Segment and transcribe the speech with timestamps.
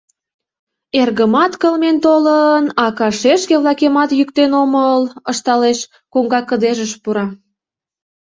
[1.01, 5.79] Эргымат кылмен толын, ака-шешке-влакемат йӱктен омыл,— ышталеш,
[6.13, 7.25] коҥга кыдежыш пура.